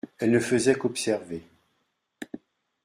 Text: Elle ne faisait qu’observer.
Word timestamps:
Elle 0.17 0.31
ne 0.31 0.39
faisait 0.39 0.73
qu’observer. 0.73 1.43